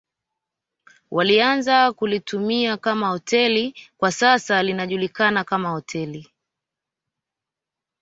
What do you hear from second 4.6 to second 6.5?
linajulikana kama hoteli